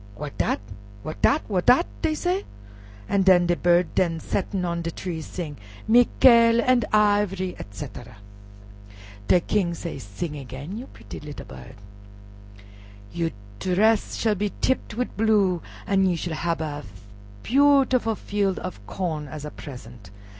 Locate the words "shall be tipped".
14.15-14.95